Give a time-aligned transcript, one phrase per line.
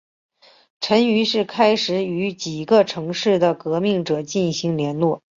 [0.79, 5.21] 陈于是开始与几个城市的革命者进行联络。